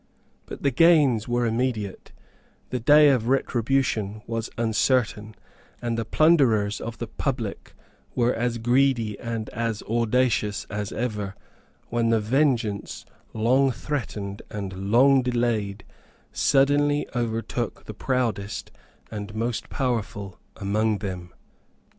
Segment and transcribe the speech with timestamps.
[0.47, 2.11] But the gains were immediate;
[2.71, 5.35] the day of retribution was uncertain;
[5.79, 7.75] and the plunderers of the public
[8.15, 11.35] were as greedy and as audacious as ever,
[11.89, 15.83] when the vengeance, long threatened and long delayed,
[16.33, 18.71] suddenly overtook the proudest
[19.11, 21.31] and most powerful among them.